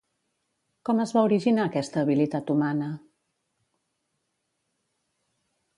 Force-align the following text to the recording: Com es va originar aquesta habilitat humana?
Com 0.89 1.01
es 1.03 1.13
va 1.17 1.23
originar 1.29 1.67
aquesta 1.71 2.01
habilitat 2.05 2.49
humana? 2.55 2.91